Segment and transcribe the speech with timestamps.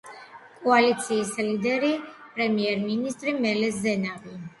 [0.61, 1.99] კოალიციის ლიდერია
[2.39, 4.35] პრემიერ-მინისტრი მელეს ზენავი.